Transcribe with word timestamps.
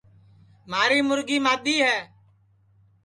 مھاری 0.69 0.99
مُرگی 1.07 1.37
مادؔی 1.45 1.75
ہے 1.85 1.97